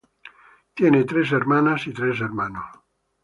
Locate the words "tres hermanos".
1.93-2.65